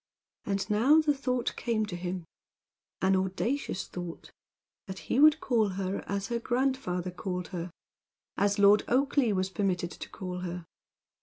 And 0.47 0.67
now 0.67 0.99
the 0.99 1.13
thought 1.13 1.55
came 1.55 1.85
to 1.85 1.95
him 1.95 2.25
an 3.03 3.15
audacious 3.15 3.87
thought 3.87 4.31
that 4.87 4.97
he 4.97 5.19
would 5.19 5.39
call 5.39 5.69
her 5.77 6.03
as 6.07 6.29
her 6.29 6.39
grandfather 6.39 7.11
called 7.11 7.49
her; 7.49 7.69
as 8.35 8.57
Lord 8.57 8.83
Oakleigh 8.87 9.35
was 9.35 9.51
permitted 9.51 9.91
to 9.91 10.09
call 10.09 10.39
her. 10.39 10.65